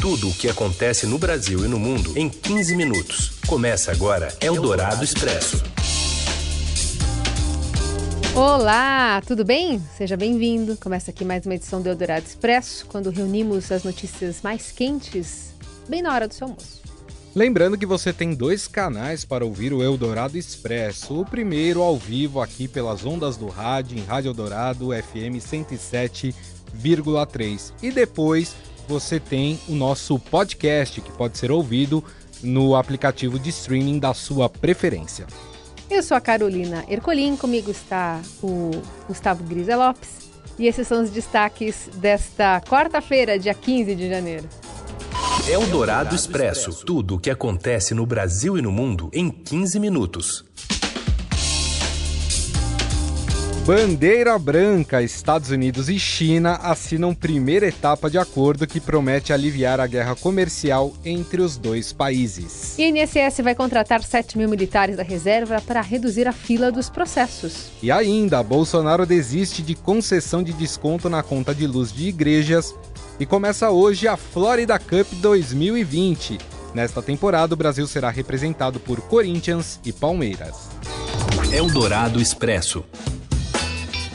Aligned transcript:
Tudo 0.00 0.30
o 0.30 0.34
que 0.34 0.48
acontece 0.48 1.06
no 1.06 1.18
Brasil 1.18 1.62
e 1.62 1.68
no 1.68 1.78
mundo 1.78 2.16
em 2.16 2.30
15 2.30 2.74
minutos. 2.74 3.38
Começa 3.46 3.92
agora 3.92 4.34
Eldorado 4.40 5.04
Expresso. 5.04 5.62
Olá, 8.34 9.20
tudo 9.26 9.44
bem? 9.44 9.78
Seja 9.98 10.16
bem-vindo. 10.16 10.74
Começa 10.78 11.10
aqui 11.10 11.22
mais 11.22 11.44
uma 11.44 11.54
edição 11.54 11.82
do 11.82 11.90
Eldorado 11.90 12.24
Expresso, 12.24 12.86
quando 12.86 13.10
reunimos 13.10 13.70
as 13.70 13.84
notícias 13.84 14.40
mais 14.40 14.72
quentes 14.72 15.52
bem 15.86 16.00
na 16.00 16.14
hora 16.14 16.26
do 16.26 16.32
seu 16.32 16.46
almoço. 16.46 16.80
Lembrando 17.34 17.76
que 17.76 17.84
você 17.84 18.10
tem 18.10 18.34
dois 18.34 18.66
canais 18.66 19.26
para 19.26 19.44
ouvir 19.44 19.74
o 19.74 19.82
Eldorado 19.82 20.38
Expresso. 20.38 21.20
O 21.20 21.26
primeiro 21.26 21.82
ao 21.82 21.98
vivo 21.98 22.40
aqui 22.40 22.66
pelas 22.66 23.04
ondas 23.04 23.36
do 23.36 23.48
rádio, 23.48 23.98
em 23.98 24.02
Rádio 24.02 24.30
Eldorado 24.30 24.92
FM 24.92 25.36
107,3. 25.38 27.74
E 27.82 27.90
depois 27.90 28.56
você 28.90 29.20
tem 29.20 29.56
o 29.68 29.72
nosso 29.72 30.18
podcast, 30.18 31.00
que 31.00 31.12
pode 31.12 31.38
ser 31.38 31.52
ouvido 31.52 32.02
no 32.42 32.74
aplicativo 32.74 33.38
de 33.38 33.50
streaming 33.50 34.00
da 34.00 34.12
sua 34.12 34.48
preferência. 34.48 35.28
Eu 35.88 36.02
sou 36.02 36.16
a 36.16 36.20
Carolina 36.20 36.84
Ercolim, 36.88 37.36
comigo 37.36 37.70
está 37.70 38.20
o 38.42 38.72
Gustavo 39.06 39.44
Grisa 39.44 39.76
Lopes. 39.76 40.28
E 40.58 40.66
esses 40.66 40.88
são 40.88 41.04
os 41.04 41.10
destaques 41.10 41.88
desta 41.94 42.60
quarta-feira, 42.62 43.38
dia 43.38 43.54
15 43.54 43.94
de 43.94 44.08
janeiro. 44.08 44.48
Eldorado 45.48 46.14
Expresso. 46.14 46.84
Tudo 46.84 47.14
o 47.14 47.18
que 47.18 47.30
acontece 47.30 47.94
no 47.94 48.04
Brasil 48.04 48.58
e 48.58 48.62
no 48.62 48.72
mundo 48.72 49.08
em 49.12 49.30
15 49.30 49.78
minutos. 49.78 50.44
Bandeira 53.72 54.36
Branca, 54.36 55.00
Estados 55.00 55.50
Unidos 55.50 55.88
e 55.88 55.96
China 55.96 56.58
assinam 56.60 57.14
primeira 57.14 57.68
etapa 57.68 58.10
de 58.10 58.18
acordo 58.18 58.66
que 58.66 58.80
promete 58.80 59.32
aliviar 59.32 59.78
a 59.78 59.86
guerra 59.86 60.16
comercial 60.16 60.92
entre 61.04 61.40
os 61.40 61.56
dois 61.56 61.92
países. 61.92 62.76
INSS 62.76 63.38
vai 63.44 63.54
contratar 63.54 64.02
7 64.02 64.36
mil 64.36 64.48
militares 64.48 64.96
da 64.96 65.04
reserva 65.04 65.62
para 65.64 65.80
reduzir 65.82 66.26
a 66.26 66.32
fila 66.32 66.72
dos 66.72 66.90
processos. 66.90 67.70
E 67.80 67.92
ainda, 67.92 68.42
Bolsonaro 68.42 69.06
desiste 69.06 69.62
de 69.62 69.76
concessão 69.76 70.42
de 70.42 70.52
desconto 70.52 71.08
na 71.08 71.22
conta 71.22 71.54
de 71.54 71.64
luz 71.64 71.92
de 71.92 72.08
igrejas 72.08 72.74
e 73.20 73.24
começa 73.24 73.70
hoje 73.70 74.08
a 74.08 74.16
Florida 74.16 74.80
Cup 74.80 75.06
2020. 75.20 76.38
Nesta 76.74 77.00
temporada, 77.00 77.54
o 77.54 77.56
Brasil 77.56 77.86
será 77.86 78.10
representado 78.10 78.80
por 78.80 79.00
Corinthians 79.02 79.78
e 79.84 79.92
Palmeiras. 79.92 80.56
Eldorado 81.52 82.20
Expresso. 82.20 82.84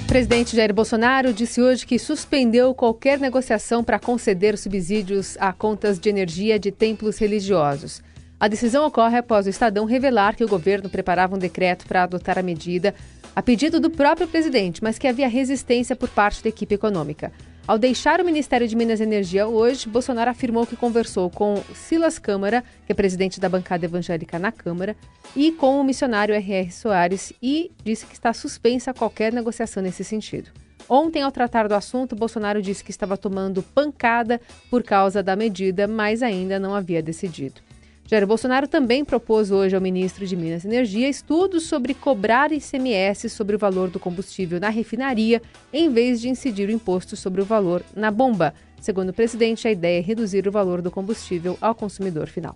O 0.05 0.07
presidente 0.07 0.55
Jair 0.55 0.71
Bolsonaro 0.71 1.33
disse 1.33 1.59
hoje 1.59 1.83
que 1.83 1.97
suspendeu 1.97 2.75
qualquer 2.75 3.19
negociação 3.19 3.83
para 3.83 3.99
conceder 3.99 4.55
subsídios 4.55 5.35
a 5.39 5.51
contas 5.51 5.99
de 5.99 6.07
energia 6.07 6.59
de 6.59 6.71
templos 6.71 7.17
religiosos. 7.17 8.03
A 8.39 8.47
decisão 8.47 8.85
ocorre 8.85 9.17
após 9.17 9.47
o 9.47 9.49
Estadão 9.49 9.83
revelar 9.83 10.35
que 10.35 10.43
o 10.43 10.47
governo 10.47 10.89
preparava 10.89 11.35
um 11.35 11.39
decreto 11.39 11.87
para 11.87 12.03
adotar 12.03 12.37
a 12.37 12.43
medida 12.43 12.93
a 13.35 13.41
pedido 13.41 13.79
do 13.79 13.89
próprio 13.89 14.27
presidente, 14.27 14.81
mas 14.81 14.99
que 14.99 15.07
havia 15.07 15.27
resistência 15.27 15.95
por 15.95 16.07
parte 16.07 16.43
da 16.43 16.49
equipe 16.49 16.75
econômica. 16.75 17.31
Ao 17.67 17.79
deixar 17.79 18.21
o 18.21 18.25
Ministério 18.25 18.67
de 18.67 18.75
Minas 18.75 18.99
e 18.99 19.03
Energia 19.03 19.47
hoje, 19.47 19.89
Bolsonaro 19.89 20.29
afirmou 20.29 20.67
que 20.67 20.75
conversou 20.75 21.31
com 21.31 21.63
Silas 21.73 22.19
Câmara, 22.19 22.63
que 22.85 22.91
é 22.91 22.95
presidente 22.95 23.39
da 23.39 23.49
bancada 23.49 23.85
evangélica 23.85 24.37
na 24.37 24.51
Câmara, 24.51 24.95
e 25.35 25.51
com 25.51 25.81
o 25.81 25.83
missionário 25.83 26.35
R.R. 26.35 26.71
Soares 26.71 27.33
e 27.41 27.71
disse 27.83 28.05
que 28.05 28.13
está 28.13 28.31
suspensa 28.33 28.93
qualquer 28.93 29.33
negociação 29.33 29.81
nesse 29.81 30.03
sentido. 30.03 30.51
Ontem, 30.87 31.23
ao 31.23 31.31
tratar 31.31 31.67
do 31.67 31.73
assunto, 31.73 32.15
Bolsonaro 32.15 32.61
disse 32.61 32.83
que 32.83 32.91
estava 32.91 33.17
tomando 33.17 33.63
pancada 33.63 34.39
por 34.69 34.83
causa 34.83 35.23
da 35.23 35.35
medida, 35.35 35.87
mas 35.87 36.21
ainda 36.21 36.59
não 36.59 36.75
havia 36.75 37.01
decidido. 37.01 37.61
Jair 38.07 38.27
Bolsonaro 38.27 38.67
também 38.67 39.03
propôs 39.03 39.49
hoje 39.49 39.75
ao 39.75 39.81
ministro 39.81 40.27
de 40.27 40.35
Minas 40.35 40.63
e 40.63 40.67
Energia 40.67 41.09
estudos 41.09 41.63
sobre 41.63 41.95
cobrar 41.95 42.51
ICMS 42.51 43.29
sobre 43.29 43.55
o 43.55 43.59
valor 43.59 43.89
do 43.89 43.99
combustível 43.99 44.59
na 44.59 44.69
refinaria, 44.69 45.41
em 45.73 45.89
vez 45.91 46.21
de 46.21 46.29
incidir 46.29 46.69
o 46.69 46.71
imposto 46.71 47.15
sobre 47.15 47.41
o 47.41 47.45
valor 47.45 47.81
na 47.95 48.11
bomba. 48.11 48.53
Segundo 48.79 49.09
o 49.09 49.13
presidente, 49.13 49.67
a 49.67 49.71
ideia 49.71 49.97
é 49.97 50.01
reduzir 50.01 50.47
o 50.47 50.51
valor 50.51 50.83
do 50.83 50.91
combustível 50.91 51.57
ao 51.59 51.73
consumidor 51.73 52.27
final. 52.27 52.55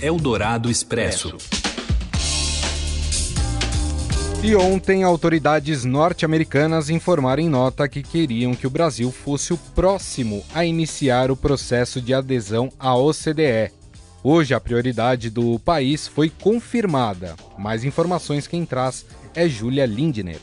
Eldorado 0.00 0.70
Expresso. 0.70 1.36
E 4.42 4.54
ontem, 4.54 5.02
autoridades 5.02 5.84
norte-americanas 5.84 6.88
informaram 6.88 7.42
em 7.42 7.48
nota 7.48 7.88
que 7.88 8.02
queriam 8.02 8.54
que 8.54 8.66
o 8.66 8.70
Brasil 8.70 9.10
fosse 9.10 9.52
o 9.52 9.58
próximo 9.58 10.42
a 10.54 10.64
iniciar 10.64 11.30
o 11.30 11.36
processo 11.36 12.00
de 12.00 12.14
adesão 12.14 12.70
à 12.78 12.96
OCDE. 12.96 13.79
Hoje, 14.22 14.52
a 14.52 14.60
prioridade 14.60 15.30
do 15.30 15.58
país 15.58 16.06
foi 16.06 16.28
confirmada. 16.28 17.34
Mais 17.56 17.84
informações 17.84 18.46
quem 18.46 18.66
traz 18.66 19.06
é 19.34 19.48
Júlia 19.48 19.86
Lindner. 19.86 20.38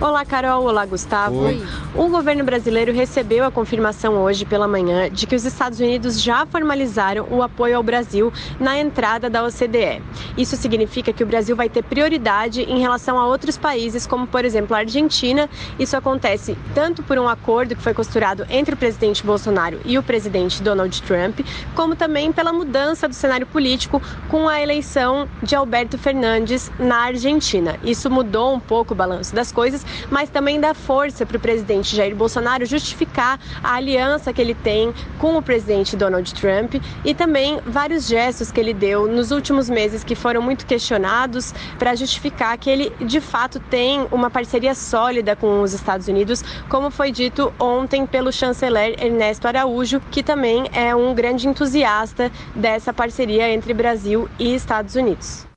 Olá, 0.00 0.24
Carol. 0.24 0.64
Olá, 0.64 0.84
Gustavo. 0.84 1.44
Oi. 1.44 1.62
O 1.94 2.08
governo 2.08 2.42
brasileiro 2.42 2.92
recebeu 2.92 3.44
a 3.44 3.52
confirmação 3.52 4.14
hoje 4.14 4.44
pela 4.44 4.66
manhã 4.66 5.08
de 5.08 5.26
que 5.28 5.36
os 5.36 5.44
Estados 5.44 5.78
Unidos 5.78 6.20
já 6.20 6.44
formalizaram 6.44 7.28
o 7.30 7.40
apoio 7.40 7.76
ao 7.76 7.82
Brasil 7.82 8.32
na 8.58 8.76
entrada 8.78 9.30
da 9.30 9.44
OCDE. 9.44 10.02
Isso 10.36 10.56
significa 10.56 11.12
que 11.12 11.22
o 11.22 11.26
Brasil 11.26 11.54
vai 11.54 11.68
ter 11.68 11.84
prioridade 11.84 12.62
em 12.62 12.80
relação 12.80 13.16
a 13.16 13.26
outros 13.26 13.56
países, 13.56 14.04
como, 14.04 14.26
por 14.26 14.44
exemplo, 14.44 14.74
a 14.74 14.80
Argentina. 14.80 15.48
Isso 15.78 15.96
acontece 15.96 16.56
tanto 16.74 17.02
por 17.04 17.16
um 17.16 17.28
acordo 17.28 17.76
que 17.76 17.82
foi 17.82 17.94
costurado 17.94 18.44
entre 18.50 18.74
o 18.74 18.76
presidente 18.76 19.24
Bolsonaro 19.24 19.80
e 19.84 19.98
o 19.98 20.02
presidente 20.02 20.62
Donald 20.62 21.00
Trump, 21.02 21.40
como 21.76 21.94
também 21.94 22.32
pela 22.32 22.52
mudança 22.52 23.06
do 23.06 23.14
cenário 23.14 23.46
político 23.46 24.02
com 24.28 24.48
a 24.48 24.60
eleição 24.60 25.28
de 25.42 25.54
Alberto 25.54 25.96
Fernandes 25.96 26.72
na 26.76 27.02
Argentina. 27.02 27.76
Isso 27.84 28.10
mudou 28.10 28.52
um 28.52 28.60
pouco 28.60 28.94
o 28.94 28.96
balanço 28.96 29.32
das 29.32 29.52
coisas 29.52 29.81
mas 30.10 30.30
também 30.30 30.60
dá 30.60 30.74
força 30.74 31.24
para 31.24 31.36
o 31.36 31.40
presidente 31.40 31.94
Jair 31.94 32.14
Bolsonaro 32.14 32.64
justificar 32.66 33.38
a 33.62 33.74
aliança 33.74 34.32
que 34.32 34.40
ele 34.40 34.54
tem 34.54 34.92
com 35.18 35.36
o 35.36 35.42
presidente 35.42 35.96
Donald 35.96 36.32
Trump 36.34 36.74
e 37.04 37.14
também 37.14 37.60
vários 37.66 38.06
gestos 38.06 38.50
que 38.50 38.60
ele 38.60 38.74
deu 38.74 39.06
nos 39.06 39.30
últimos 39.30 39.68
meses 39.68 40.04
que 40.04 40.14
foram 40.14 40.42
muito 40.42 40.66
questionados 40.66 41.54
para 41.78 41.94
justificar 41.94 42.56
que 42.58 42.70
ele 42.70 42.92
de 43.00 43.20
fato 43.20 43.60
tem 43.60 44.06
uma 44.10 44.30
parceria 44.30 44.74
sólida 44.74 45.36
com 45.36 45.62
os 45.62 45.72
Estados 45.72 46.08
Unidos, 46.08 46.42
como 46.68 46.90
foi 46.90 47.10
dito 47.10 47.52
ontem 47.58 48.06
pelo 48.06 48.32
chanceler 48.32 49.02
Ernesto 49.02 49.46
Araújo, 49.46 50.00
que 50.10 50.22
também 50.22 50.64
é 50.72 50.94
um 50.94 51.14
grande 51.14 51.48
entusiasta 51.48 52.30
dessa 52.54 52.92
parceria 52.92 53.48
entre 53.50 53.74
Brasil 53.74 54.28
e 54.38 54.54
Estados 54.54 54.94
Unidos. 54.94 55.51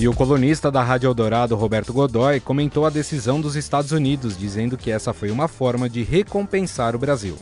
E 0.00 0.08
o 0.08 0.16
colunista 0.16 0.70
da 0.70 0.82
Rádio 0.82 1.08
Eldorado, 1.08 1.54
Roberto 1.54 1.92
Godoy, 1.92 2.40
comentou 2.40 2.86
a 2.86 2.88
decisão 2.88 3.38
dos 3.38 3.54
Estados 3.54 3.92
Unidos, 3.92 4.34
dizendo 4.34 4.78
que 4.78 4.90
essa 4.90 5.12
foi 5.12 5.30
uma 5.30 5.46
forma 5.46 5.90
de 5.90 6.02
recompensar 6.02 6.96
o 6.96 6.98
Brasil. 6.98 7.36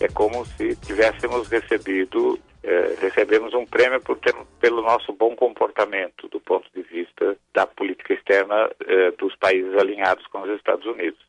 É 0.00 0.08
como 0.08 0.44
se 0.44 0.74
tivéssemos 0.84 1.46
recebido, 1.46 2.36
é, 2.64 2.96
recebemos 3.00 3.54
um 3.54 3.64
prêmio 3.64 4.00
ter, 4.16 4.34
pelo 4.58 4.82
nosso 4.82 5.12
bom 5.12 5.36
comportamento 5.36 6.26
do 6.26 6.40
ponto 6.40 6.68
de 6.74 6.82
vista 6.82 7.36
da 7.54 7.64
política 7.64 8.12
externa 8.12 8.68
é, 8.88 9.12
dos 9.12 9.36
países 9.36 9.72
alinhados 9.78 10.26
com 10.32 10.42
os 10.42 10.50
Estados 10.56 10.86
Unidos. 10.86 11.20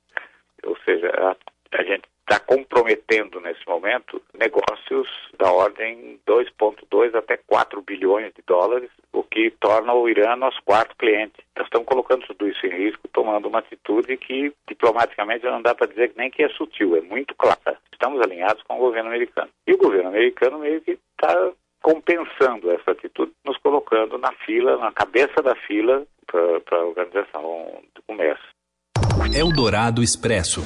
Ou 0.64 0.76
seja, 0.84 1.12
a, 1.16 1.78
a 1.78 1.84
gente 1.84 2.06
está 2.32 2.40
comprometendo 2.40 3.42
nesse 3.42 3.68
momento 3.68 4.22
negócios 4.34 5.08
da 5.38 5.52
ordem 5.52 6.18
2,2 6.26 7.14
até 7.14 7.36
4 7.36 7.82
bilhões 7.82 8.34
de 8.34 8.42
dólares, 8.48 8.90
o 9.12 9.22
que 9.22 9.52
torna 9.60 9.94
o 9.94 10.08
Irã 10.08 10.38
nosso 10.38 10.62
quarto 10.64 10.96
cliente. 10.96 11.44
Nós 11.58 11.66
estamos 11.66 11.86
colocando 11.86 12.26
tudo 12.28 12.48
isso 12.48 12.66
em 12.66 12.70
risco, 12.70 13.10
tomando 13.12 13.50
uma 13.50 13.60
atitude 13.60 14.16
que 14.16 14.54
diplomaticamente 14.66 15.44
não 15.44 15.62
dá 15.62 15.76
para 15.76 15.88
dizer 15.88 16.14
nem 16.16 16.32
que 16.32 16.42
é 16.42 16.50
sutil, 16.50 16.96
é 16.96 17.02
muito 17.02 17.36
clara. 17.36 17.78
Estamos 17.92 18.22
alinhados 18.22 18.64
com 18.64 18.78
o 18.78 18.80
governo 18.80 19.10
americano. 19.10 19.50
E 19.68 19.74
o 19.74 19.78
governo 19.78 20.08
americano 20.08 20.60
meio 20.60 20.80
que 20.80 20.92
está 20.92 21.52
compensando 21.82 22.72
essa 22.72 22.92
atitude, 22.92 23.34
nos 23.46 23.58
colocando 23.58 24.18
na 24.18 24.32
fila, 24.46 24.78
na 24.78 24.92
cabeça 24.94 25.42
da 25.44 25.56
fila 25.56 26.06
para 26.28 26.78
a 26.78 26.86
Organização 26.86 27.82
do 27.94 28.02
Comércio. 28.04 28.46
Eldorado 29.36 30.02
Expresso. 30.02 30.62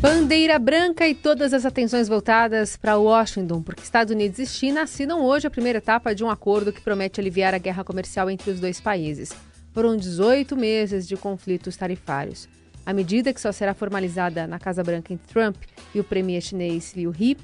Bandeira 0.00 0.60
branca 0.60 1.08
e 1.08 1.14
todas 1.14 1.52
as 1.52 1.66
atenções 1.66 2.08
voltadas 2.08 2.76
para 2.76 2.96
Washington, 2.96 3.60
porque 3.60 3.82
Estados 3.82 4.12
Unidos 4.12 4.38
e 4.38 4.46
China 4.46 4.82
assinam 4.82 5.24
hoje 5.24 5.48
a 5.48 5.50
primeira 5.50 5.78
etapa 5.78 6.14
de 6.14 6.22
um 6.22 6.30
acordo 6.30 6.72
que 6.72 6.80
promete 6.80 7.20
aliviar 7.20 7.52
a 7.52 7.58
guerra 7.58 7.82
comercial 7.82 8.30
entre 8.30 8.52
os 8.52 8.60
dois 8.60 8.80
países. 8.80 9.32
Foram 9.74 9.96
18 9.96 10.56
meses 10.56 11.06
de 11.08 11.16
conflitos 11.16 11.76
tarifários. 11.76 12.48
A 12.88 12.94
medida, 12.94 13.34
que 13.34 13.40
só 13.42 13.52
será 13.52 13.74
formalizada 13.74 14.46
na 14.46 14.58
Casa 14.58 14.82
Branca 14.82 15.12
entre 15.12 15.30
Trump 15.30 15.56
e 15.94 16.00
o 16.00 16.04
premier 16.04 16.40
chinês 16.40 16.94
Liu 16.96 17.12
He, 17.12 17.36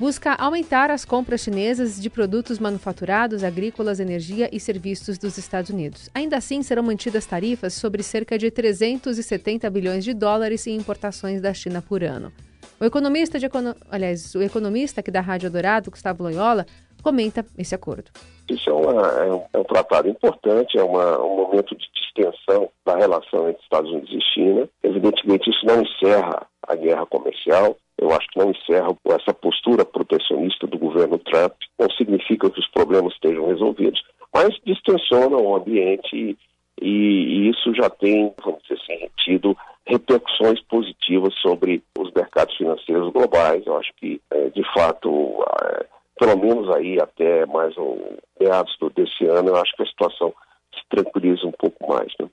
busca 0.00 0.32
aumentar 0.32 0.90
as 0.90 1.04
compras 1.04 1.42
chinesas 1.42 2.00
de 2.00 2.08
produtos 2.08 2.58
manufaturados, 2.58 3.44
agrícolas, 3.44 4.00
energia 4.00 4.48
e 4.50 4.58
serviços 4.58 5.18
dos 5.18 5.36
Estados 5.36 5.68
Unidos. 5.68 6.08
Ainda 6.14 6.38
assim, 6.38 6.62
serão 6.62 6.82
mantidas 6.82 7.26
tarifas 7.26 7.74
sobre 7.74 8.02
cerca 8.02 8.38
de 8.38 8.50
370 8.50 9.68
bilhões 9.68 10.02
de 10.02 10.14
dólares 10.14 10.66
em 10.66 10.76
importações 10.76 11.42
da 11.42 11.52
China 11.52 11.82
por 11.82 12.02
ano. 12.02 12.32
O 12.80 12.84
economista 12.86 13.38
de 13.38 13.46
aliás, 13.90 14.34
o 14.34 14.42
economista 14.42 15.00
aqui 15.00 15.10
da 15.10 15.20
Rádio 15.20 15.50
Dourado, 15.50 15.90
Gustavo 15.90 16.22
Loyola, 16.22 16.66
comenta 17.06 17.46
esse 17.56 17.72
acordo. 17.72 18.10
Isso 18.50 18.68
é, 18.68 18.72
uma, 18.72 19.06
é, 19.22 19.32
um, 19.32 19.42
é 19.52 19.58
um, 19.58 19.64
tratado 19.64 20.08
importante, 20.08 20.76
é 20.76 20.82
uma, 20.82 21.22
um 21.22 21.36
momento 21.36 21.76
de 21.76 21.86
distensão 21.94 22.68
da 22.84 22.96
relação 22.96 23.48
entre 23.48 23.62
Estados 23.62 23.92
Unidos 23.92 24.10
e 24.12 24.20
China. 24.34 24.68
Evidentemente, 24.82 25.48
isso 25.48 25.64
não 25.64 25.82
encerra 25.82 26.44
a 26.66 26.74
guerra 26.74 27.06
comercial, 27.06 27.76
eu 27.96 28.10
acho 28.10 28.26
que 28.28 28.40
não 28.40 28.50
encerra 28.50 28.96
essa 29.10 29.32
postura 29.32 29.84
protecionista 29.84 30.66
do 30.66 30.76
governo 30.78 31.16
Trump, 31.18 31.52
não 31.78 31.88
significa 31.90 32.50
que 32.50 32.58
os 32.58 32.68
problemas 32.72 33.12
estejam 33.12 33.46
resolvidos, 33.46 34.02
mas 34.34 34.48
distensiona 34.64 35.36
o 35.36 35.54
ambiente 35.54 36.36
e, 36.82 36.86
e 36.88 37.50
isso 37.50 37.72
já 37.72 37.88
tem, 37.88 38.34
vamos 38.44 38.62
dizer 38.62 38.80
assim, 38.82 39.08
tido 39.24 39.56
repercussões 39.86 40.60
positivas 40.62 41.32
sobre 41.34 41.84
os 41.96 42.10
mercados 42.12 42.56
financeiros 42.56 43.12
globais. 43.12 43.64
Eu 43.64 43.76
acho 43.78 43.92
que, 43.96 44.20
é, 44.32 44.48
de 44.50 44.64
fato, 44.74 45.44
é, 45.62 45.86
pelo 46.18 46.36
menos 46.36 46.74
aí 46.74 46.98
até 47.00 47.44
mais 47.46 47.76
um, 47.76 48.16
meados 48.40 48.74
desse 48.94 49.26
ano, 49.26 49.50
eu 49.50 49.56
acho 49.56 49.74
que 49.76 49.82
a 49.82 49.86
situação 49.86 50.32
se 50.74 50.80
tranquiliza 50.88 51.46
um 51.46 51.52
pouco 51.52 51.88
mais. 51.88 52.12
Né? 52.20 52.28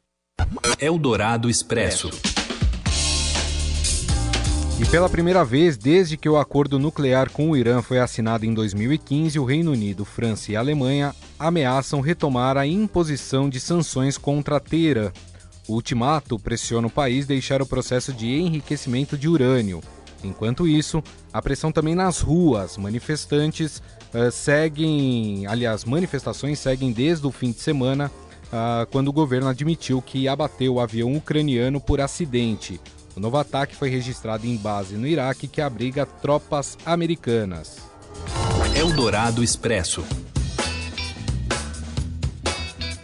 Eldorado 0.80 1.50
Expresso. 1.50 2.09
E 4.81 4.85
pela 4.89 5.07
primeira 5.07 5.45
vez 5.45 5.77
desde 5.77 6.18
que 6.18 6.27
o 6.27 6.38
acordo 6.38 6.80
nuclear 6.80 7.30
com 7.30 7.51
o 7.51 7.56
Irã 7.56 7.81
foi 7.81 8.00
assinado 8.00 8.45
em 8.45 8.53
2015, 8.53 9.39
o 9.39 9.45
Reino 9.45 9.71
Unido, 9.71 10.03
França 10.03 10.51
e 10.51 10.56
Alemanha 10.56 11.13
ameaçam 11.38 12.01
retomar 12.01 12.57
a 12.57 12.65
imposição 12.65 13.47
de 13.47 13.59
sanções 13.59 14.18
contra 14.18 14.59
Teherã. 14.59 15.12
O 15.68 15.74
ultimato 15.74 16.39
pressiona 16.39 16.88
o 16.88 16.91
país 16.91 17.25
deixar 17.25 17.62
o 17.62 17.65
processo 17.65 18.12
de 18.12 18.27
enriquecimento 18.27 19.18
de 19.18 19.29
urânio. 19.29 19.79
Enquanto 20.24 20.68
isso, 20.68 21.04
a 21.31 21.42
pressão 21.42 21.72
também 21.72 21.96
nas 21.96 22.20
ruas. 22.20 22.78
Manifestantes 22.78 23.81
uh, 24.14 24.31
seguem, 24.31 25.46
aliás, 25.48 25.84
manifestações 25.86 26.60
seguem 26.60 26.92
desde 26.92 27.28
o 27.28 27.31
fim 27.31 27.52
de 27.52 27.60
semana, 27.60 28.12
uh, 28.48 28.86
quando 28.92 29.10
o 29.10 29.14
governo 29.14 29.50
admitiu 29.50 30.02
que 30.02 30.28
abateu 30.28 30.75
o 30.75 30.80
avião 30.80 31.14
ucraniano 31.14 31.81
por 31.81 32.02
acidente. 32.02 32.80
O 33.16 33.20
novo 33.20 33.38
ataque 33.38 33.75
foi 33.75 33.90
registrado 33.90 34.48
em 34.48 34.58
base 34.58 34.96
no 34.96 35.06
Iraque 35.06 35.48
que 35.48 35.62
abriga 35.62 36.06
tropas 36.06 36.78
americanas. 36.86 37.78
Eldorado 38.75 39.44
Expresso. 39.44 40.04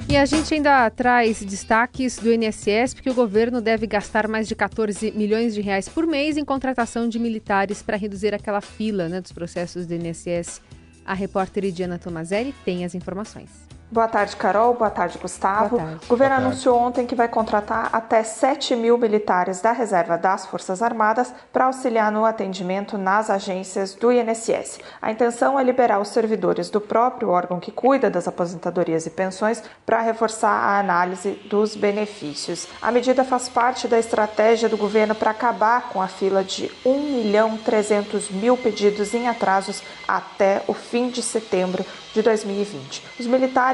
E 0.09 0.17
a 0.17 0.25
gente 0.25 0.51
ainda 0.55 0.89
traz 0.89 1.43
destaques 1.43 2.17
do 2.17 2.33
INSS, 2.33 2.95
porque 2.95 3.11
o 3.11 3.13
governo 3.13 3.61
deve 3.61 3.85
gastar 3.85 4.27
mais 4.27 4.47
de 4.47 4.55
14 4.55 5.11
milhões 5.11 5.53
de 5.53 5.61
reais 5.61 5.87
por 5.87 6.07
mês 6.07 6.35
em 6.35 6.43
contratação 6.43 7.07
de 7.07 7.19
militares 7.19 7.83
para 7.83 7.95
reduzir 7.95 8.33
aquela 8.33 8.59
fila 8.59 9.07
né, 9.07 9.21
dos 9.21 9.31
processos 9.31 9.85
do 9.85 9.93
INSS. 9.93 10.63
A 11.05 11.13
repórter 11.13 11.63
Idiana 11.63 11.99
Tomazelli 11.99 12.55
tem 12.65 12.83
as 12.83 12.95
informações. 12.95 13.68
Boa 13.91 14.07
tarde, 14.07 14.35
Carol. 14.35 14.75
Boa 14.75 14.91
tarde, 14.91 15.17
Gustavo. 15.17 15.77
Boa 15.77 15.81
tarde. 15.81 16.05
O 16.05 16.09
governo 16.09 16.35
tarde. 16.35 16.47
anunciou 16.47 16.77
ontem 16.77 17.07
que 17.07 17.15
vai 17.15 17.27
contratar 17.27 17.89
até 17.91 18.21
7 18.21 18.75
mil 18.75 18.99
militares 18.99 19.61
da 19.61 19.71
reserva 19.71 20.15
das 20.15 20.45
Forças 20.45 20.83
Armadas 20.83 21.33
para 21.51 21.65
auxiliar 21.65 22.11
no 22.11 22.23
atendimento 22.23 22.99
nas 22.99 23.31
agências 23.31 23.95
do 23.95 24.11
INSS. 24.11 24.79
A 25.01 25.11
intenção 25.11 25.59
é 25.59 25.63
liberar 25.63 25.99
os 25.99 26.09
servidores 26.09 26.69
do 26.69 26.79
próprio 26.79 27.29
órgão 27.29 27.59
que 27.59 27.71
cuida 27.71 28.11
das 28.11 28.27
aposentadorias 28.27 29.07
e 29.07 29.09
pensões 29.09 29.63
para 29.87 30.01
reforçar 30.01 30.51
a 30.51 30.79
análise 30.79 31.31
dos 31.49 31.75
benefícios. 31.75 32.67
A 32.79 32.91
medida 32.91 33.23
faz 33.23 33.49
parte 33.49 33.87
da 33.87 33.97
estratégia 33.97 34.69
do 34.69 34.77
governo 34.77 35.15
para 35.15 35.31
acabar 35.31 35.89
com 35.89 35.99
a 35.99 36.07
fila 36.07 36.43
de 36.43 36.71
1 36.85 36.99
milhão 36.99 37.57
300 37.57 38.29
mil 38.29 38.55
pedidos 38.55 39.15
em 39.15 39.27
atrasos 39.27 39.81
até 40.07 40.61
o 40.67 40.75
fim 40.75 41.09
de 41.09 41.23
setembro 41.23 41.83
de 42.13 42.21
2020. 42.21 43.03
Os 43.19 43.27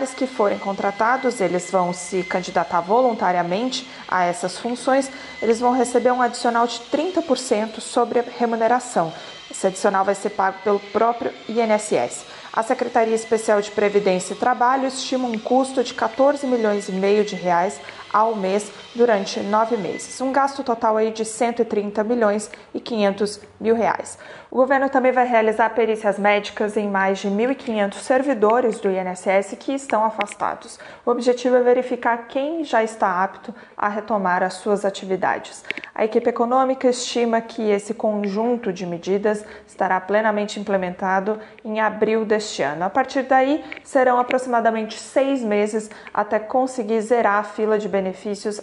militares 0.06 0.14
que 0.14 0.28
forem 0.28 0.60
contratados, 0.60 1.42
eles 1.42 1.72
vão 1.72 1.92
se 1.92 2.24
candidatar 2.24 2.82
voluntariamente 2.82 3.88
a 4.08 4.24
essas 4.24 4.58
funções, 4.58 5.10
eles 5.42 5.60
vão 5.60 5.72
receber 5.72 6.12
um 6.12 6.22
adicional 6.22 6.68
de 6.68 6.80
30% 6.92 7.80
sobre 7.80 8.20
a 8.20 8.24
remuneração. 8.38 9.12
Esse 9.50 9.68
adicional 9.68 10.06
vai 10.06 10.16
ser 10.16 10.32
pago 10.32 10.58
pelo 10.64 10.80
próprio 10.80 11.32
INSS. 11.50 12.26
A 12.54 12.64
Secretaria 12.64 13.16
Especial 13.16 13.62
de 13.62 13.72
Previdência 13.72 14.34
e 14.34 14.38
Trabalho 14.38 14.88
estima 14.88 15.28
um 15.28 15.38
custo 15.38 15.84
de 15.84 15.94
14 15.94 16.46
milhões 16.46 16.88
e 16.88 16.92
meio 16.92 17.26
de 17.26 17.36
reais 17.36 17.80
ao 18.16 18.34
mês 18.34 18.72
durante 18.96 19.42
nove 19.42 19.76
meses. 19.76 20.22
Um 20.22 20.32
gasto 20.32 20.64
total 20.64 20.96
aí 20.96 21.12
de 21.12 21.26
130 21.26 22.02
milhões 22.06 22.50
e 22.74 22.80
500 22.80 23.42
mil 23.60 23.76
reais. 23.76 24.18
O 24.50 24.56
governo 24.56 24.90
também 24.90 25.12
vai 25.12 25.28
realizar 25.28 25.72
perícias 25.72 26.18
médicas 26.18 26.78
em 26.78 26.90
mais 26.90 27.20
de 27.20 27.28
1.500 27.30 27.96
servidores 27.96 28.80
do 28.80 28.90
INSS 28.90 29.58
que 29.60 29.74
estão 29.74 30.06
afastados. 30.06 30.80
O 31.06 31.12
objetivo 31.12 31.58
é 31.58 31.62
verificar 31.62 32.28
quem 32.30 32.64
já 32.64 32.82
está 32.82 33.22
apto 33.22 33.54
a 33.76 33.90
retomar 33.90 34.42
as 34.44 34.54
suas 34.54 34.86
atividades. 34.86 35.66
A 35.94 36.06
equipe 36.06 36.30
econômica 36.30 36.88
estima 36.88 37.42
que 37.42 37.70
esse 37.70 37.94
conjunto 37.94 38.72
de 38.72 38.86
medidas 38.86 39.44
estará 39.68 40.00
plenamente 40.00 40.58
implementado 40.58 41.38
em 41.64 41.82
abril 41.82 42.24
deste 42.24 42.62
ano. 42.62 42.86
A 42.86 42.90
partir 42.90 43.24
daí, 43.24 43.64
serão 43.84 44.20
aproximadamente 44.20 44.98
seis 45.00 45.42
meses 45.42 45.90
até 46.14 46.40
conseguir 46.40 47.02
zerar 47.02 47.40
a 47.40 47.44
fila 47.44 47.78
de 47.78 47.90
benefícios 47.90 48.05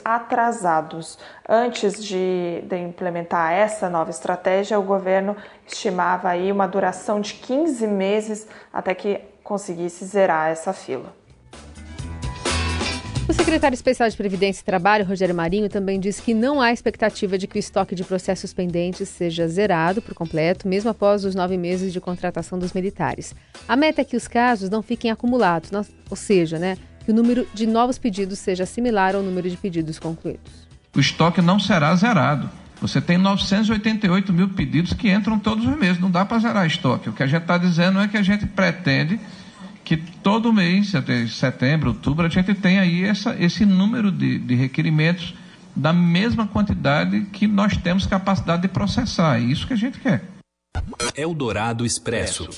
atrasados. 0.04 1.18
Antes 1.48 2.02
de, 2.04 2.62
de 2.66 2.76
implementar 2.76 3.52
essa 3.52 3.88
nova 3.88 4.10
estratégia, 4.10 4.78
o 4.78 4.82
governo 4.82 5.36
estimava 5.66 6.28
aí 6.28 6.52
uma 6.52 6.66
duração 6.66 7.20
de 7.20 7.34
15 7.34 7.86
meses 7.86 8.46
até 8.72 8.94
que 8.94 9.20
conseguisse 9.42 10.04
zerar 10.04 10.50
essa 10.50 10.72
fila. 10.72 11.22
O 13.28 13.32
secretário 13.32 13.74
especial 13.74 14.08
de 14.08 14.16
Previdência 14.16 14.60
e 14.60 14.64
Trabalho, 14.64 15.06
Rogério 15.06 15.34
Marinho, 15.34 15.68
também 15.68 15.98
disse 16.00 16.20
que 16.20 16.34
não 16.34 16.60
há 16.60 16.72
expectativa 16.72 17.38
de 17.38 17.46
que 17.46 17.56
o 17.56 17.58
estoque 17.58 17.94
de 17.94 18.02
processos 18.02 18.52
pendentes 18.52 19.08
seja 19.08 19.46
zerado 19.46 20.02
por 20.02 20.12
completo, 20.12 20.66
mesmo 20.66 20.90
após 20.90 21.24
os 21.24 21.34
nove 21.34 21.56
meses 21.56 21.92
de 21.92 22.00
contratação 22.00 22.58
dos 22.58 22.72
militares. 22.72 23.32
A 23.68 23.76
meta 23.76 24.00
é 24.00 24.04
que 24.04 24.16
os 24.16 24.26
casos 24.26 24.68
não 24.68 24.82
fiquem 24.82 25.10
acumulados, 25.10 25.70
ou 26.10 26.16
seja, 26.16 26.58
né, 26.58 26.76
que 27.04 27.10
o 27.10 27.14
número 27.14 27.46
de 27.52 27.66
novos 27.66 27.98
pedidos 27.98 28.38
seja 28.38 28.66
similar 28.66 29.14
ao 29.14 29.22
número 29.22 29.48
de 29.48 29.56
pedidos 29.56 29.98
concluídos. 29.98 30.52
O 30.94 31.00
estoque 31.00 31.40
não 31.40 31.58
será 31.58 31.94
zerado. 31.96 32.50
Você 32.80 33.00
tem 33.00 33.16
988 33.16 34.32
mil 34.32 34.48
pedidos 34.48 34.92
que 34.92 35.10
entram 35.10 35.38
todos 35.38 35.64
os 35.64 35.76
meses, 35.76 36.00
não 36.00 36.10
dá 36.10 36.24
para 36.24 36.38
zerar 36.40 36.66
estoque. 36.66 37.08
O 37.08 37.12
que 37.12 37.22
a 37.22 37.26
gente 37.26 37.42
está 37.42 37.56
dizendo 37.56 38.00
é 38.00 38.08
que 38.08 38.16
a 38.16 38.22
gente 38.22 38.44
pretende 38.44 39.20
que 39.84 39.96
todo 39.96 40.52
mês, 40.52 40.94
até 40.94 41.26
setembro, 41.28 41.90
outubro, 41.90 42.26
a 42.26 42.28
gente 42.28 42.54
tem 42.54 42.78
aí 42.78 43.04
essa, 43.04 43.36
esse 43.38 43.64
número 43.64 44.10
de, 44.10 44.38
de 44.38 44.54
requerimentos 44.54 45.34
da 45.74 45.92
mesma 45.92 46.46
quantidade 46.46 47.22
que 47.32 47.46
nós 47.46 47.76
temos 47.76 48.04
capacidade 48.04 48.62
de 48.62 48.68
processar. 48.68 49.38
É 49.38 49.40
isso 49.40 49.66
que 49.66 49.72
a 49.72 49.76
gente 49.76 50.00
quer. 50.00 50.24
Eldorado 51.14 51.86
Expresso. 51.86 52.48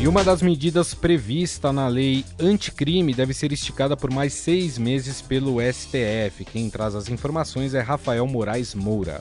E 0.00 0.06
uma 0.06 0.22
das 0.22 0.40
medidas 0.40 0.94
prevista 0.94 1.72
na 1.72 1.88
lei 1.88 2.24
anticrime 2.38 3.12
deve 3.12 3.34
ser 3.34 3.50
esticada 3.50 3.96
por 3.96 4.12
mais 4.12 4.32
seis 4.32 4.78
meses 4.78 5.20
pelo 5.20 5.56
STF. 5.60 6.44
Quem 6.44 6.70
traz 6.70 6.94
as 6.94 7.08
informações 7.08 7.74
é 7.74 7.80
Rafael 7.80 8.24
Moraes 8.24 8.76
Moura. 8.76 9.20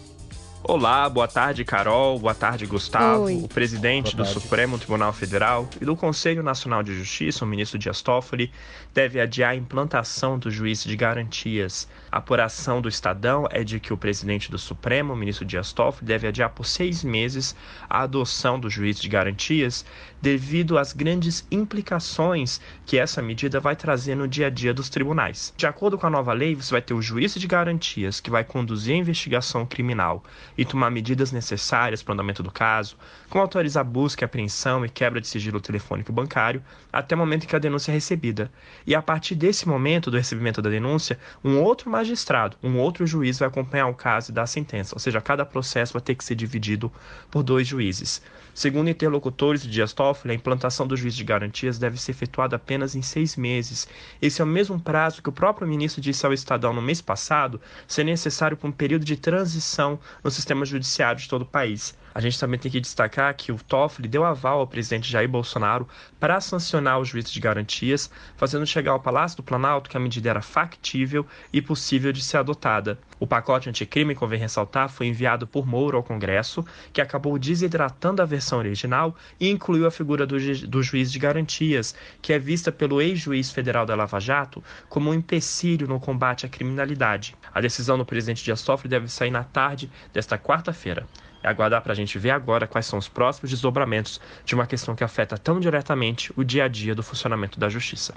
Olá, 0.63 1.09
boa 1.09 1.27
tarde, 1.27 1.65
Carol. 1.65 2.19
Boa 2.19 2.35
tarde, 2.35 2.67
Gustavo. 2.67 3.23
Oi. 3.23 3.41
O 3.43 3.47
presidente 3.47 4.15
do 4.15 4.23
Supremo 4.23 4.77
Tribunal 4.77 5.13
Federal 5.13 5.67
e 5.81 5.85
do 5.85 5.95
Conselho 5.95 6.43
Nacional 6.43 6.83
de 6.83 6.93
Justiça, 6.93 7.43
o 7.43 7.47
ministro 7.47 7.79
Dias 7.79 8.03
Toffoli, 8.03 8.51
deve 8.93 9.19
adiar 9.19 9.51
a 9.51 9.55
implantação 9.55 10.37
do 10.37 10.51
juiz 10.51 10.83
de 10.83 10.95
garantias. 10.95 11.87
A 12.11 12.17
apuração 12.17 12.81
do 12.81 12.87
Estadão 12.87 13.47
é 13.51 13.63
de 13.63 13.79
que 13.79 13.91
o 13.91 13.97
presidente 13.97 14.49
do 14.49 14.57
Supremo, 14.57 15.13
o 15.13 15.15
ministro 15.15 15.45
Dias 15.45 15.73
Toffoli, 15.73 16.05
deve 16.05 16.27
adiar 16.27 16.49
por 16.51 16.65
seis 16.65 17.03
meses 17.03 17.55
a 17.89 18.03
adoção 18.03 18.59
do 18.59 18.69
juiz 18.69 18.99
de 18.99 19.09
garantias 19.09 19.85
devido 20.21 20.77
às 20.77 20.93
grandes 20.93 21.45
implicações 21.51 22.61
que 22.85 22.97
essa 22.97 23.21
medida 23.21 23.59
vai 23.59 23.75
trazer 23.75 24.15
no 24.15 24.27
dia 24.27 24.47
a 24.47 24.49
dia 24.49 24.73
dos 24.73 24.89
tribunais. 24.89 25.53
De 25.55 25.67
acordo 25.67 25.97
com 25.97 26.07
a 26.07 26.09
nova 26.09 26.33
lei, 26.33 26.55
você 26.55 26.71
vai 26.71 26.81
ter 26.81 26.93
o 26.93 27.01
juiz 27.01 27.35
de 27.35 27.45
garantias 27.45 28.19
que 28.19 28.31
vai 28.31 28.43
conduzir 28.43 28.95
a 28.95 28.97
investigação 28.97 29.65
criminal 29.65 30.23
e 30.57 30.65
tomar 30.65 30.89
medidas 30.89 31.31
necessárias 31.31 32.01
para 32.01 32.11
o 32.11 32.13
andamento 32.13 32.41
do 32.41 32.51
caso, 32.51 32.97
como 33.29 33.41
autorizar 33.41 33.83
busca, 33.83 34.25
apreensão 34.25 34.85
e 34.85 34.89
quebra 34.89 35.21
de 35.21 35.27
sigilo 35.27 35.59
telefônico 35.59 36.11
e 36.11 36.15
bancário, 36.15 36.63
até 36.91 37.15
o 37.15 37.17
momento 37.17 37.43
em 37.43 37.47
que 37.47 37.55
a 37.55 37.59
denúncia 37.59 37.91
é 37.91 37.93
recebida. 37.93 38.51
E 38.85 38.95
a 38.95 39.01
partir 39.01 39.35
desse 39.35 39.67
momento 39.67 40.09
do 40.09 40.17
recebimento 40.17 40.61
da 40.61 40.69
denúncia, 40.69 41.19
um 41.43 41.59
outro 41.59 41.89
magistrado, 41.97 42.57
um 42.61 42.77
outro 42.77 43.07
juiz 43.07 43.39
vai 43.39 43.47
acompanhar 43.47 43.87
o 43.87 43.93
caso 43.93 44.29
e 44.29 44.33
dar 44.33 44.43
a 44.43 44.47
sentença, 44.47 44.93
ou 44.93 44.99
seja, 44.99 45.19
cada 45.19 45.43
processo 45.43 45.93
vai 45.93 46.01
ter 46.01 46.13
que 46.13 46.23
ser 46.23 46.35
dividido 46.35 46.91
por 47.31 47.41
dois 47.41 47.65
juízes. 47.65 48.21
Segundo 48.53 48.89
interlocutores 48.89 49.63
de 49.63 49.69
Dias 49.69 49.93
Toffoli, 49.93 50.31
a 50.31 50.35
implantação 50.35 50.85
do 50.85 50.95
juiz 50.95 51.15
de 51.15 51.23
garantias 51.23 51.79
deve 51.79 51.99
ser 51.99 52.11
efetuada 52.11 52.55
apenas 52.55 52.95
em 52.95 53.01
seis 53.01 53.35
meses. 53.35 53.87
Esse 54.21 54.41
é 54.41 54.43
o 54.43 54.47
mesmo 54.47 54.79
prazo 54.79 55.21
que 55.21 55.29
o 55.29 55.31
próprio 55.31 55.67
ministro 55.67 56.01
disse 56.01 56.25
ao 56.25 56.33
Estadão 56.33 56.73
no 56.73 56.81
mês 56.81 57.01
passado 57.01 57.59
ser 57.87 58.03
necessário 58.03 58.57
para 58.57 58.69
um 58.69 58.71
período 58.71 59.05
de 59.05 59.17
transição 59.17 59.99
no 60.23 60.29
sistema 60.29 60.65
judiciário 60.65 61.19
de 61.19 61.27
todo 61.27 61.43
o 61.43 61.45
país. 61.45 61.95
A 62.17 62.19
gente 62.19 62.39
também 62.39 62.59
tem 62.59 62.71
que 62.71 62.81
destacar 62.81 63.31
que 63.35 63.51
o 63.51 63.59
Toffoli 63.59 64.07
deu 64.07 64.25
aval 64.25 64.61
ao 64.61 64.65
presidente 64.65 65.07
Jair 65.07 65.29
Bolsonaro 65.29 65.87
para 66.19 66.41
sancionar 66.41 66.99
o 66.99 67.05
juízo 67.05 67.31
de 67.31 67.39
garantias, 67.39 68.09
fazendo 68.35 68.65
chegar 68.65 68.93
ao 68.93 68.99
Palácio 68.99 69.37
do 69.37 69.43
Planalto 69.43 69.87
que 69.87 69.97
a 69.97 69.99
medida 69.99 70.31
era 70.31 70.41
factível 70.41 71.27
e 71.53 71.61
possível 71.61 72.11
de 72.11 72.23
ser 72.23 72.37
adotada. 72.37 72.97
O 73.19 73.27
pacote 73.27 73.69
anticrime, 73.69 74.15
convém 74.15 74.39
ressaltar, 74.39 74.89
foi 74.89 75.05
enviado 75.05 75.45
por 75.45 75.67
Moura 75.67 75.95
ao 75.95 76.01
Congresso, 76.01 76.65
que 76.91 77.01
acabou 77.01 77.37
desidratando 77.37 78.19
a 78.19 78.25
versão 78.25 78.57
original 78.57 79.15
e 79.39 79.51
incluiu 79.51 79.85
a 79.85 79.91
figura 79.91 80.25
do, 80.25 80.37
do 80.67 80.81
juiz 80.81 81.11
de 81.11 81.19
garantias, 81.19 81.93
que 82.19 82.33
é 82.33 82.39
vista 82.39 82.71
pelo 82.71 82.99
ex-juiz 82.99 83.51
federal 83.51 83.85
da 83.85 83.93
Lava 83.93 84.19
Jato 84.19 84.63
como 84.89 85.11
um 85.11 85.13
empecilho 85.13 85.87
no 85.87 85.99
combate 85.99 86.47
à 86.47 86.49
criminalidade. 86.49 87.35
A 87.53 87.61
decisão 87.61 87.95
do 87.95 88.03
presidente 88.03 88.43
Dias 88.43 88.63
Toffoli 88.63 88.89
deve 88.89 89.07
sair 89.07 89.29
na 89.29 89.43
tarde 89.43 89.87
desta 90.11 90.35
quarta-feira. 90.35 91.05
É 91.43 91.47
aguardar 91.47 91.81
para 91.81 91.93
a 91.93 91.95
gente 91.95 92.17
ver 92.17 92.31
agora 92.31 92.67
quais 92.67 92.85
são 92.85 92.99
os 92.99 93.07
próximos 93.07 93.51
desdobramentos 93.51 94.19
de 94.43 94.55
uma 94.55 94.67
questão 94.67 94.95
que 94.95 95.03
afeta 95.03 95.37
tão 95.37 95.59
diretamente 95.59 96.31
o 96.35 96.43
dia 96.43 96.65
a 96.65 96.67
dia 96.67 96.95
do 96.95 97.03
funcionamento 97.03 97.59
da 97.59 97.69
justiça. 97.69 98.13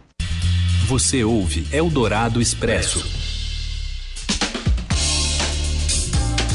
Você 0.86 1.22
ouve 1.22 1.68
Eldorado 1.72 2.40
Expresso. 2.40 2.98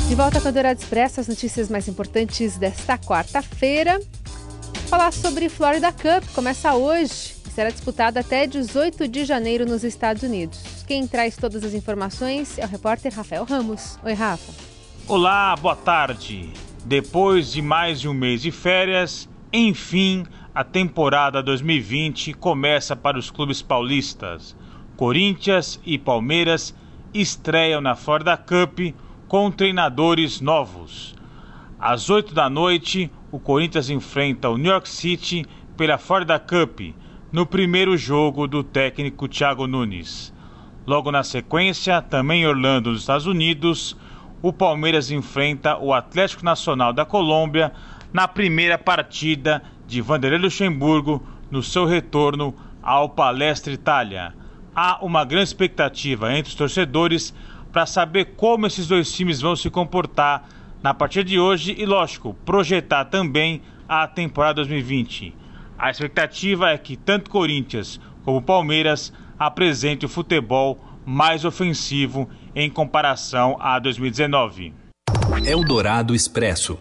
De 0.09 0.13
volta 0.13 0.39
com 0.39 0.45
o 0.45 0.49
Eldorado 0.49 0.79
Expresso, 0.79 1.19
as 1.19 1.27
notícias 1.27 1.69
mais 1.69 1.87
importantes 1.87 2.57
desta 2.57 2.97
quarta-feira. 2.97 3.99
Falar 4.87 5.11
sobre 5.11 5.49
Florida 5.49 5.91
Cup, 5.91 6.23
começa 6.33 6.75
hoje 6.75 7.35
e 7.47 7.49
será 7.49 7.69
disputada 7.69 8.19
até 8.19 8.45
18 8.45 9.07
de 9.07 9.25
janeiro 9.25 9.65
nos 9.65 9.83
Estados 9.83 10.21
Unidos. 10.21 10.59
Quem 10.85 11.07
traz 11.07 11.35
todas 11.35 11.63
as 11.63 11.73
informações 11.73 12.59
é 12.59 12.65
o 12.65 12.67
repórter 12.67 13.13
Rafael 13.13 13.45
Ramos. 13.45 13.97
Oi, 14.03 14.13
Rafa. 14.13 14.74
Olá, 15.07 15.55
boa 15.55 15.75
tarde. 15.75 16.49
Depois 16.83 17.51
de 17.51 17.61
mais 17.61 18.01
de 18.01 18.09
um 18.09 18.13
mês 18.13 18.41
de 18.41 18.49
férias, 18.49 19.29
enfim, 19.53 20.25
a 20.53 20.63
temporada 20.63 21.43
2020 21.43 22.33
começa 22.33 22.95
para 22.95 23.15
os 23.15 23.29
clubes 23.29 23.61
paulistas. 23.61 24.57
Corinthians 24.97 25.79
e 25.85 25.99
Palmeiras 25.99 26.75
estreiam 27.13 27.81
na 27.81 27.95
Florida 27.95 28.35
Cup 28.35 28.95
com 29.27 29.51
treinadores 29.51 30.41
novos. 30.41 31.13
Às 31.79 32.09
8 32.09 32.33
da 32.33 32.49
noite, 32.49 33.11
o 33.31 33.37
Corinthians 33.37 33.91
enfrenta 33.91 34.49
o 34.49 34.57
New 34.57 34.71
York 34.71 34.89
City 34.89 35.45
pela 35.77 35.99
Florida 35.99 36.39
Cup, 36.39 36.79
no 37.31 37.45
primeiro 37.45 37.95
jogo 37.95 38.47
do 38.47 38.63
técnico 38.63 39.27
Thiago 39.27 39.67
Nunes. 39.67 40.33
Logo 40.87 41.11
na 41.11 41.21
sequência, 41.21 42.01
também 42.01 42.47
Orlando, 42.47 42.89
nos 42.89 43.01
Estados 43.01 43.27
Unidos, 43.27 43.95
o 44.47 44.53
Palmeiras 44.53 45.09
enfrenta 45.09 45.75
o 45.75 45.91
Atlético 45.91 46.45
Nacional 46.45 46.93
da 46.93 47.03
Colômbia 47.03 47.71
na 48.13 48.27
primeira 48.27 48.77
partida 48.77 49.63
de 49.87 50.01
Vanderlei 50.01 50.37
Luxemburgo 50.37 51.19
no 51.49 51.63
seu 51.63 51.83
retorno 51.83 52.53
ao 52.79 53.09
Palestra 53.09 53.73
Itália. 53.73 54.35
Há 54.75 55.03
uma 55.03 55.25
grande 55.25 55.45
expectativa 55.45 56.31
entre 56.31 56.49
os 56.49 56.55
torcedores 56.55 57.33
para 57.73 57.87
saber 57.87 58.35
como 58.35 58.67
esses 58.67 58.87
dois 58.87 59.11
times 59.11 59.41
vão 59.41 59.55
se 59.55 59.67
comportar 59.71 60.47
na 60.83 60.93
partida 60.93 61.23
de 61.23 61.39
hoje 61.39 61.73
e, 61.75 61.83
lógico, 61.83 62.35
projetar 62.45 63.05
também 63.05 63.63
a 63.89 64.05
temporada 64.05 64.57
2020. 64.57 65.33
A 65.75 65.89
expectativa 65.89 66.69
é 66.69 66.77
que 66.77 66.95
tanto 66.95 67.31
Corinthians 67.31 67.99
como 68.23 68.43
Palmeiras 68.43 69.11
apresentem 69.39 70.05
o 70.05 70.09
futebol 70.09 70.79
mais 71.03 71.45
ofensivo 71.45 72.29
em 72.55 72.69
comparação 72.69 73.57
a 73.59 73.77
2019. 73.77 74.73
Eldorado 75.45 76.15
Expresso. 76.15 76.79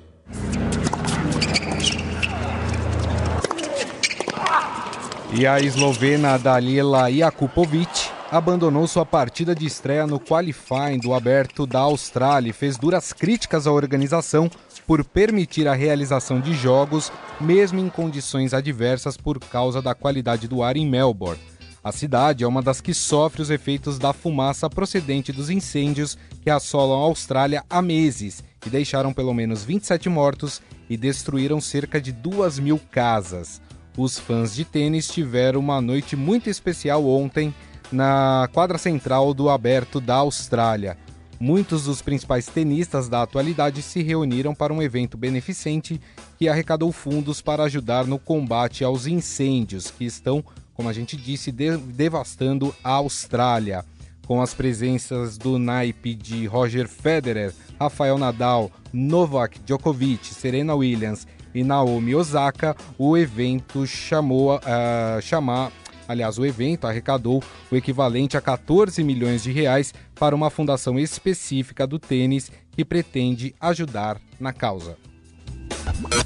E 5.36 5.46
a 5.48 5.58
eslovena 5.58 6.38
Dalila 6.38 7.10
Jakupovic 7.10 8.08
abandonou 8.30 8.86
sua 8.86 9.04
partida 9.04 9.52
de 9.52 9.66
estreia 9.66 10.06
no 10.06 10.20
qualifying 10.20 10.98
do 11.00 11.12
Aberto 11.12 11.66
da 11.66 11.80
Austrália 11.80 12.50
e 12.50 12.52
fez 12.52 12.78
duras 12.78 13.12
críticas 13.12 13.66
à 13.66 13.72
organização 13.72 14.48
por 14.86 15.04
permitir 15.04 15.66
a 15.66 15.74
realização 15.74 16.40
de 16.40 16.54
jogos, 16.54 17.12
mesmo 17.40 17.80
em 17.80 17.88
condições 17.88 18.54
adversas 18.54 19.16
por 19.16 19.40
causa 19.40 19.82
da 19.82 19.94
qualidade 19.94 20.46
do 20.46 20.62
ar 20.62 20.76
em 20.76 20.86
Melbourne. 20.86 21.53
A 21.84 21.92
cidade 21.92 22.42
é 22.42 22.46
uma 22.46 22.62
das 22.62 22.80
que 22.80 22.94
sofre 22.94 23.42
os 23.42 23.50
efeitos 23.50 23.98
da 23.98 24.14
fumaça 24.14 24.70
procedente 24.70 25.30
dos 25.30 25.50
incêndios 25.50 26.16
que 26.40 26.48
assolam 26.48 26.98
a 26.98 27.04
Austrália 27.04 27.62
há 27.68 27.82
meses 27.82 28.42
e 28.64 28.70
deixaram 28.70 29.12
pelo 29.12 29.34
menos 29.34 29.62
27 29.64 30.08
mortos 30.08 30.62
e 30.88 30.96
destruíram 30.96 31.60
cerca 31.60 32.00
de 32.00 32.10
2 32.10 32.58
mil 32.58 32.80
casas. 32.90 33.60
Os 33.98 34.18
fãs 34.18 34.54
de 34.54 34.64
tênis 34.64 35.06
tiveram 35.06 35.60
uma 35.60 35.78
noite 35.78 36.16
muito 36.16 36.48
especial 36.48 37.06
ontem 37.06 37.54
na 37.92 38.48
quadra 38.54 38.78
central 38.78 39.34
do 39.34 39.50
Aberto 39.50 40.00
da 40.00 40.14
Austrália. 40.14 40.96
Muitos 41.38 41.84
dos 41.84 42.00
principais 42.00 42.46
tenistas 42.46 43.10
da 43.10 43.20
atualidade 43.20 43.82
se 43.82 44.02
reuniram 44.02 44.54
para 44.54 44.72
um 44.72 44.80
evento 44.80 45.18
beneficente 45.18 46.00
que 46.38 46.48
arrecadou 46.48 46.90
fundos 46.90 47.42
para 47.42 47.64
ajudar 47.64 48.06
no 48.06 48.18
combate 48.18 48.82
aos 48.82 49.06
incêndios 49.06 49.90
que 49.90 50.06
estão 50.06 50.42
como 50.74 50.88
a 50.88 50.92
gente 50.92 51.16
disse, 51.16 51.50
de 51.50 51.76
devastando 51.76 52.74
a 52.82 52.90
Austrália. 52.90 53.84
Com 54.26 54.40
as 54.40 54.54
presenças 54.54 55.36
do 55.36 55.58
naipe 55.58 56.14
de 56.14 56.46
Roger 56.46 56.88
Federer, 56.88 57.52
Rafael 57.78 58.16
Nadal, 58.16 58.70
Novak 58.92 59.60
Djokovic, 59.60 60.32
Serena 60.34 60.74
Williams 60.74 61.26
e 61.54 61.62
Naomi 61.62 62.14
Osaka, 62.14 62.74
o 62.98 63.16
evento 63.16 63.86
chamou 63.86 64.56
uh, 64.56 65.20
chamar 65.20 65.70
Aliás, 66.06 66.38
o 66.38 66.44
evento 66.44 66.86
arrecadou 66.86 67.42
o 67.70 67.76
equivalente 67.76 68.36
a 68.36 68.40
14 68.40 69.02
milhões 69.02 69.42
de 69.42 69.50
reais 69.50 69.94
para 70.14 70.34
uma 70.34 70.50
fundação 70.50 70.98
específica 70.98 71.86
do 71.86 71.98
tênis 71.98 72.52
que 72.72 72.84
pretende 72.84 73.54
ajudar 73.60 74.20
na 74.38 74.52
causa. 74.52 74.96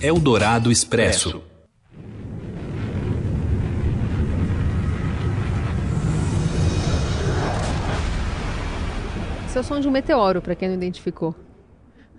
Eldorado 0.01 0.71
Expresso. 0.71 1.43
Esse 9.49 9.57
é 9.57 9.61
o 9.63 9.65
som 9.65 9.81
de 9.81 9.89
um 9.89 9.91
meteoro, 9.91 10.43
para 10.43 10.55
quem 10.55 10.69
não 10.69 10.75
identificou. 10.75 11.35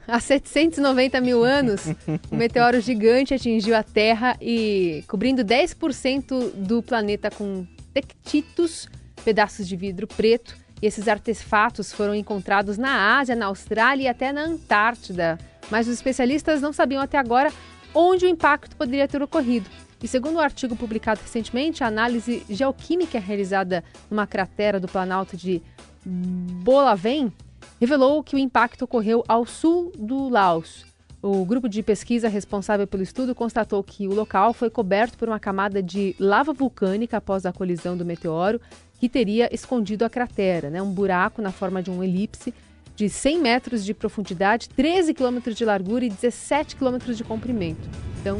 Há 0.07 0.19
790 0.19 1.21
mil 1.21 1.43
anos, 1.43 1.85
um 2.31 2.35
meteoro 2.35 2.81
gigante 2.81 3.35
atingiu 3.35 3.75
a 3.75 3.83
Terra 3.83 4.35
e 4.41 5.03
cobrindo 5.07 5.45
10% 5.45 6.53
do 6.55 6.81
planeta 6.81 7.29
com 7.29 7.67
tectitos, 7.93 8.89
pedaços 9.23 9.67
de 9.67 9.75
vidro 9.75 10.07
preto. 10.07 10.57
E 10.81 10.87
esses 10.87 11.07
artefatos 11.07 11.93
foram 11.93 12.15
encontrados 12.15 12.79
na 12.79 13.19
Ásia, 13.19 13.35
na 13.35 13.45
Austrália 13.45 14.05
e 14.05 14.07
até 14.07 14.31
na 14.31 14.45
Antártida. 14.45 15.37
Mas 15.69 15.87
os 15.87 15.93
especialistas 15.93 16.61
não 16.61 16.73
sabiam 16.73 16.99
até 16.99 17.19
agora 17.19 17.53
onde 17.93 18.25
o 18.25 18.27
impacto 18.27 18.75
poderia 18.75 19.07
ter 19.07 19.21
ocorrido. 19.21 19.69
E 20.01 20.07
segundo 20.07 20.37
um 20.37 20.41
artigo 20.41 20.75
publicado 20.75 21.21
recentemente, 21.21 21.83
a 21.83 21.87
análise 21.87 22.43
geoquímica 22.49 23.19
realizada 23.19 23.83
numa 24.09 24.25
cratera 24.25 24.79
do 24.79 24.87
Planalto 24.87 25.37
de 25.37 25.61
Bolavem 26.05 27.31
revelou 27.79 28.23
que 28.23 28.35
o 28.35 28.39
impacto 28.39 28.83
ocorreu 28.83 29.23
ao 29.27 29.45
sul 29.45 29.91
do 29.97 30.29
Laos. 30.29 30.85
O 31.21 31.43
grupo 31.43 31.67
de 31.67 31.83
pesquisa 31.83 32.29
responsável 32.29 32.87
pelo 32.87 33.03
estudo 33.03 33.35
constatou 33.35 33.83
que 33.83 34.07
o 34.07 34.13
local 34.13 34.53
foi 34.53 34.69
coberto 34.69 35.17
por 35.17 35.27
uma 35.27 35.39
camada 35.39 35.83
de 35.83 36.15
lava 36.17 36.53
vulcânica 36.53 37.17
após 37.17 37.45
a 37.45 37.51
colisão 37.51 37.97
do 37.97 38.05
meteoro, 38.05 38.61
que 38.99 39.09
teria 39.09 39.53
escondido 39.53 40.05
a 40.05 40.09
cratera, 40.09 40.69
né? 40.69 40.81
um 40.81 40.91
buraco 40.91 41.41
na 41.41 41.51
forma 41.51 41.83
de 41.83 41.91
um 41.91 42.03
elipse 42.03 42.53
de 42.95 43.09
100 43.09 43.39
metros 43.39 43.85
de 43.85 43.93
profundidade, 43.93 44.69
13 44.69 45.13
quilômetros 45.13 45.55
de 45.55 45.63
largura 45.63 46.05
e 46.05 46.09
17 46.09 46.75
quilômetros 46.75 47.17
de 47.17 47.23
comprimento. 47.23 47.87
Então, 48.19 48.37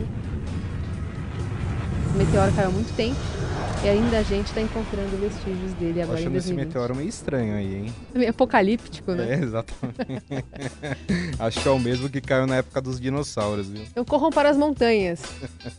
o 2.14 2.18
meteoro 2.18 2.52
caiu 2.54 2.68
há 2.68 2.72
muito 2.72 2.94
tempo 2.96 3.39
E 3.82 3.88
ainda 3.88 4.18
a 4.20 4.24
gente 4.24 4.48
está 4.48 4.60
encontrando 4.60 5.16
vestígios 5.16 5.72
dele 5.74 6.02
agora 6.02 6.20
Achando 6.20 6.36
em 6.36 6.38
esse 6.38 6.54
meteoro 6.54 6.94
meio 6.94 7.08
estranho 7.08 7.56
aí, 7.56 7.76
hein? 7.76 7.94
Meio 8.14 8.30
apocalíptico, 8.30 9.14
né? 9.14 9.36
É, 9.36 9.42
exatamente. 9.42 10.46
Acho 11.40 11.62
que 11.62 11.68
é 11.68 11.72
o 11.72 11.80
mesmo 11.80 12.10
que 12.10 12.20
caiu 12.20 12.46
na 12.46 12.58
época 12.58 12.82
dos 12.82 13.00
dinossauros, 13.00 13.70
viu? 13.70 13.84
Então 13.84 14.04
corram 14.04 14.32
para 14.32 14.50
as 14.50 14.58
montanhas. 14.58 15.22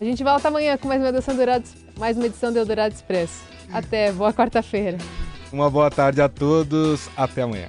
A 0.00 0.04
gente 0.04 0.24
volta 0.24 0.48
amanhã 0.48 0.78
com 0.78 0.88
mais 0.88 1.02
uma 1.02 1.10
edição 1.10 1.34
do 1.34 1.42
Eldorado, 1.42 1.64
mais 1.98 2.16
uma 2.16 2.24
edição 2.24 2.50
do 2.50 2.58
Eldorado 2.58 2.94
Expresso. 2.94 3.42
Até, 3.70 4.10
boa 4.12 4.32
quarta-feira. 4.32 4.96
Uma 5.52 5.68
boa 5.68 5.90
tarde 5.90 6.22
a 6.22 6.28
todos, 6.28 7.10
até 7.14 7.42
amanhã. 7.42 7.68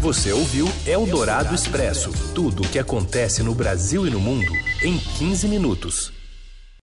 Você 0.00 0.32
ouviu 0.32 0.68
Eldorado 0.86 1.52
Expresso 1.52 2.12
tudo 2.32 2.62
o 2.62 2.68
que 2.68 2.78
acontece 2.78 3.42
no 3.42 3.54
Brasil 3.54 4.06
e 4.06 4.10
no 4.10 4.20
mundo 4.20 4.52
em 4.84 4.98
15 4.98 5.48
minutos. 5.48 6.21